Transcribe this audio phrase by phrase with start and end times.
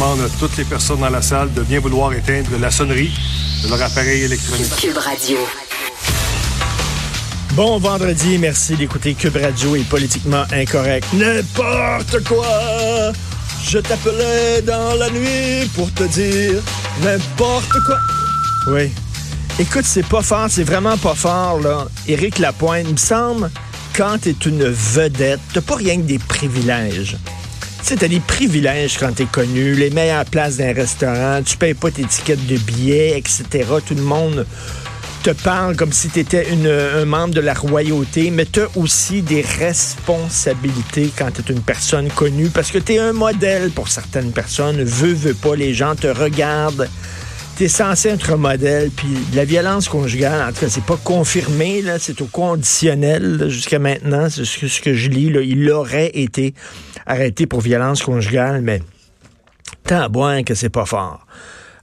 [0.00, 3.12] demande à toutes les personnes dans la salle de bien vouloir éteindre la sonnerie
[3.62, 4.74] de leur appareil électronique.
[4.80, 5.36] Cube Radio.
[7.52, 11.06] Bon vendredi, merci d'écouter Cube Radio et Politiquement Incorrect.
[11.12, 13.12] N'importe quoi!
[13.62, 16.62] Je t'appelais dans la nuit pour te dire
[17.02, 17.98] n'importe quoi.
[18.68, 18.90] Oui.
[19.58, 21.88] Écoute, c'est pas fort, c'est vraiment pas fort, là.
[22.08, 23.50] Éric Lapointe, il me semble,
[23.94, 27.18] quand t'es une vedette, t'as pas rien que des privilèges.
[27.82, 31.74] Tu sais, t'as des privilèges quand t'es connu, les meilleures places d'un restaurant, tu payes
[31.74, 33.66] pas tes tickets de billets, etc.
[33.86, 34.46] Tout le monde
[35.22, 39.22] te parle comme si tu étais un membre de la royauté, mais tu as aussi
[39.22, 43.88] des responsabilités quand tu es une personne connue parce que tu es un modèle pour
[43.88, 44.82] certaines personnes.
[44.82, 46.88] Veux, veux pas, les gens te regardent.
[47.60, 50.96] Tu es censé être un modèle, puis la violence conjugale, en tout cas, c'est pas
[50.96, 55.28] confirmé, là, c'est au conditionnel jusqu'à maintenant, c'est ce que je lis.
[55.28, 56.54] Là, il aurait été
[57.04, 58.80] arrêté pour violence conjugale, mais
[59.84, 61.26] tant à boire que c'est pas fort.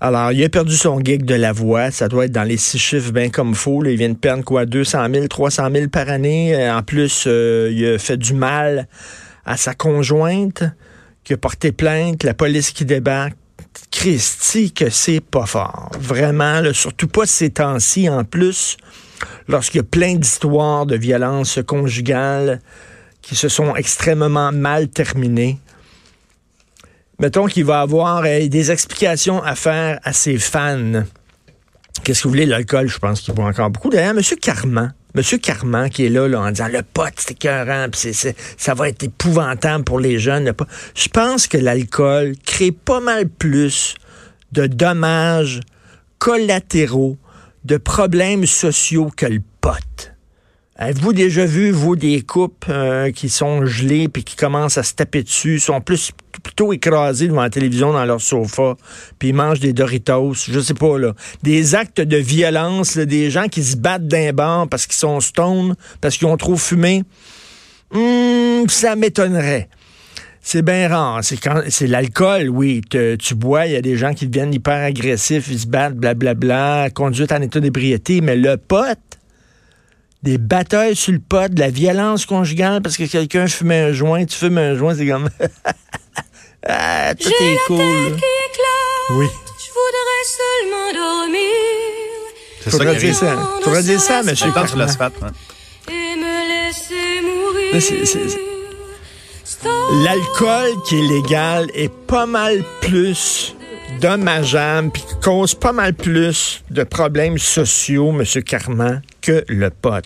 [0.00, 1.90] Alors, il a perdu son gig de la voix.
[1.90, 3.84] Ça doit être dans les six chiffres bien comme faux.
[3.84, 6.54] Il vient de perdre quoi, 200 000, 300 000 par année.
[6.54, 8.88] Euh, en plus, euh, il a fait du mal
[9.44, 10.64] à sa conjointe
[11.22, 13.36] qui a porté plainte, la police qui débarque.
[13.90, 15.90] Christy, que c'est pas fort.
[15.98, 18.76] Vraiment, surtout pas ces temps-ci en plus,
[19.48, 22.60] lorsqu'il y a plein d'histoires de violence conjugale
[23.22, 25.58] qui se sont extrêmement mal terminées
[27.18, 31.04] mettons qu'il va avoir euh, des explications à faire à ses fans.
[32.04, 33.90] Qu'est-ce que vous voulez, l'alcool, je pense qu'il boit encore beaucoup.
[33.90, 34.22] D'ailleurs, M.
[34.40, 35.38] Carman, M.
[35.38, 38.12] Carman qui est là, en disant le pot, c'est écœurant, puis
[38.58, 40.52] ça va être épouvantable pour les jeunes.
[40.94, 43.94] Je pense que l'alcool crée pas mal plus
[44.52, 45.60] de dommages
[46.18, 47.16] collatéraux,
[47.64, 50.12] de problèmes sociaux que le pot.
[50.76, 54.92] Avez-vous déjà vu, vous, des coupes euh, qui sont gelées puis qui commencent à se
[54.92, 56.12] taper dessus, sont plus
[56.56, 58.76] plutôt écrasés devant la télévision dans leur sofa,
[59.18, 61.12] puis ils mangent des Doritos, je sais pas, là.
[61.42, 65.76] Des actes de violence, des gens qui se battent d'un bar parce qu'ils sont stone,
[66.00, 67.04] parce qu'ils ont trop fumé.
[67.94, 69.68] Hum, ça m'étonnerait.
[70.40, 71.22] C'est bien rare.
[71.22, 72.80] C'est quand c'est l'alcool, oui.
[72.88, 76.88] tu bois, il y a des gens qui deviennent hyper agressifs, ils se battent, blablabla,
[76.94, 78.98] conduite en état d'ébriété, mais le pote,
[80.22, 84.24] des batailles sur le pot, de la violence conjugale parce que quelqu'un fumait un joint,
[84.24, 85.28] tu fumes un joint, c'est comme.
[86.68, 88.16] ah, tout est cool.
[89.10, 89.26] oui.
[89.58, 91.40] Je voudrais seulement dormir.
[92.62, 93.36] C'est ça qui dire ça.
[93.62, 94.52] Faudrait dire ça, monsieur.
[94.52, 95.14] Temps sur l'asphalte.
[95.22, 95.32] Hein.
[95.88, 97.72] Et me laisser mourir.
[100.04, 103.54] L'alcool qui est légal est pas mal plus
[104.00, 108.24] dommageable puis cause pas mal plus de problèmes sociaux, M.
[108.42, 109.02] Carman,
[109.48, 110.04] le pote.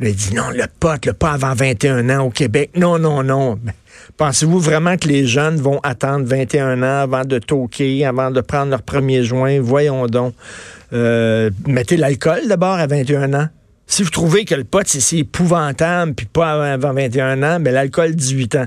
[0.00, 2.70] il dit non, le pote, le pas avant 21 ans au Québec.
[2.76, 3.58] Non, non, non.
[4.16, 8.70] Pensez-vous vraiment que les jeunes vont attendre 21 ans avant de toquer, avant de prendre
[8.70, 9.60] leur premier joint?
[9.60, 10.34] Voyons donc.
[10.92, 13.48] Euh, mettez l'alcool d'abord à 21 ans.
[13.86, 18.14] Si vous trouvez que le pote, c'est épouvantable, puis pas avant 21 ans, mais l'alcool,
[18.14, 18.66] 18 ans.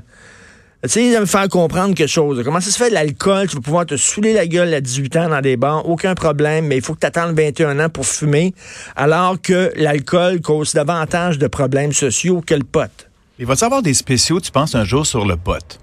[0.86, 2.42] Essayez de me faire comprendre quelque chose.
[2.44, 3.48] Comment ça se fait l'alcool?
[3.48, 6.68] Tu vas pouvoir te saouler la gueule à 18 ans dans des bars, aucun problème,
[6.68, 8.54] mais il faut que tu attendes 21 ans pour fumer,
[8.98, 13.10] alors que l'alcool cause davantage de problèmes sociaux que le pote.
[13.40, 15.80] Il va y avoir des spéciaux, tu penses, un jour sur le pote?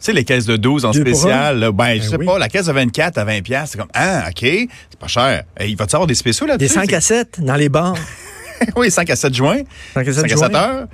[0.00, 2.66] Tu sais, les caisses de 12 en spécial, ben, ben, je sais pas, la caisse
[2.66, 5.44] de 24 à 20 c'est comme, ah, OK, c'est pas cher.
[5.60, 6.68] il va y avoir des spéciaux là-dessus?
[6.68, 7.96] Des 5 à 7 dans les bars.
[8.76, 9.58] oui, 5 à 7 juin.
[9.92, 10.86] 5 à 7, 5 à 7 heures.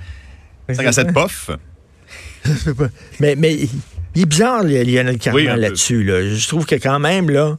[0.73, 1.51] 5 à 7 puffs.
[3.19, 3.57] mais, mais
[4.15, 6.05] il est bizarre, Lionel Carman, là-dessus.
[6.05, 7.57] Je trouve que quand même, là.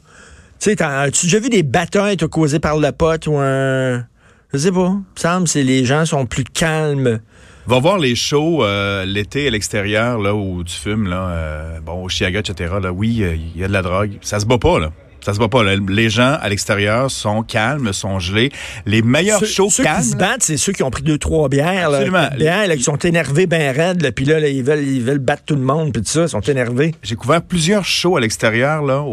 [0.58, 4.06] Tu sais, as-tu déjà vu des batailles causées par le pote ou un.
[4.52, 4.94] Je sais pas.
[4.94, 7.20] Il me semble que les gens sont plus calmes.
[7.66, 11.28] Va voir les shows euh, l'été à l'extérieur, là, où tu fumes, là.
[11.28, 12.74] Euh, bon, au Chiaga, etc.
[12.80, 14.12] Là, oui, euh, il y a de la drogue.
[14.20, 14.92] Ça se bat pas, là.
[15.26, 15.64] Ça se voit pas.
[15.64, 18.52] Les gens à l'extérieur sont calmes, sont gelés.
[18.84, 19.96] Les meilleurs shows ceux calmes.
[19.96, 21.92] Ceux qui se battent, c'est ceux qui ont pris deux, trois bières.
[21.92, 22.28] Absolument.
[22.38, 24.08] Bières, là, qui sont énervés ben raides.
[24.14, 25.92] Puis là, ils, veulent, ils veulent battre tout le monde.
[25.92, 26.94] Puis tout ça, ils sont énervés.
[27.02, 28.84] J'ai couvert plusieurs shows à l'extérieur.
[28.84, 29.04] là.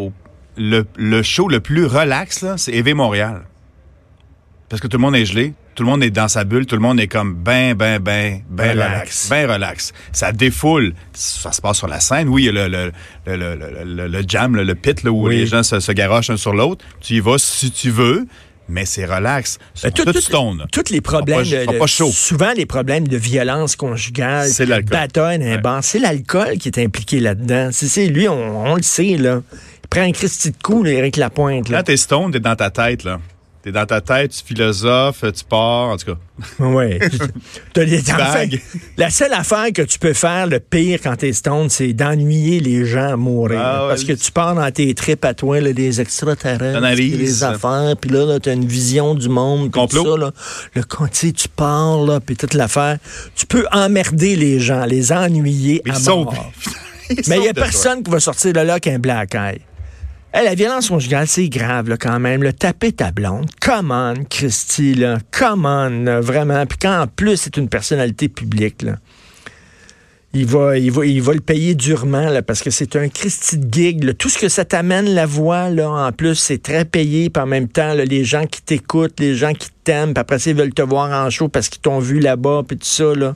[0.55, 3.41] le, le show le plus relax, c'est EV Montréal.
[4.69, 6.75] Parce que tout le monde est gelé tout le monde est dans sa bulle, tout
[6.75, 9.93] le monde est comme ben, ben, ben, ben relax, ben relax.
[10.11, 10.93] Ça défoule.
[11.13, 12.29] Ça se passe sur la scène.
[12.29, 12.91] Oui, il y a le,
[13.25, 13.55] le,
[13.85, 16.85] le, le, jam, le, pit, là, où les gens se, se garochent un sur l'autre.
[17.01, 18.25] Tu y vas si tu veux.
[18.69, 19.59] Mais c'est relax.
[19.83, 20.65] Euh, tout, tout, stone.
[20.71, 21.43] Tous les problèmes,
[21.77, 22.09] pas, chaud.
[22.11, 27.69] souvent les problèmes de violence conjugale, c'est bataille un c'est l'alcool qui est impliqué là-dedans.
[27.71, 29.41] C'est lui, on, le sait là.
[29.83, 31.69] Il prend un Christy de coup, Éric Lapointe.
[31.69, 31.79] Là.
[31.79, 33.19] Quand t'es stone, t'es dans ta tête là.
[33.63, 36.17] T'es dans ta tête, tu philosophes, tu pars, en tout cas.
[36.59, 36.99] Oui.
[38.97, 42.85] La seule affaire que tu peux faire, le pire quand t'es stone, c'est d'ennuyer les
[42.85, 43.61] gens à mourir.
[43.63, 43.87] Ah ouais.
[43.87, 48.09] Parce que tu pars dans tes tripes à toi, là, des extraterrestres, des affaires, puis
[48.11, 50.03] là, là t'as une vision du monde, Complot.
[50.03, 50.31] tout ça, là.
[50.75, 52.97] Le con- tu pars, là, puis toute l'affaire.
[53.33, 56.51] Tu peux emmerder les gens, les ennuyer Mais à mort.
[57.27, 57.63] Mais il n'y a toi.
[57.63, 59.61] personne qui va sortir de là qu'un black eye.
[60.33, 62.41] La violence conjugale, c'est grave quand même.
[62.41, 65.19] Le taper ta blonde, come on, Christy, là.
[65.39, 66.65] Là, vraiment.
[66.65, 68.83] Puis quand en plus c'est une personnalité publique,
[70.33, 74.17] il va, le payer durement parce que c'est un Christy de gig.
[74.17, 77.29] Tout ce que ça t'amène, la voix, là, en plus, c'est très payé.
[77.29, 80.51] Puis en même temps, les gens qui t'écoutent, les gens qui t'aiment, puis après ça,
[80.53, 83.35] veulent te voir en show parce qu'ils t'ont vu là-bas, puis tout ça, là.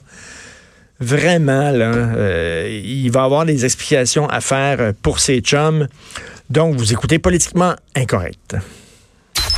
[1.00, 5.86] Vraiment, là, euh, il va avoir des explications à faire euh, pour ses chums.
[6.50, 8.56] Donc, vous écoutez politiquement incorrect.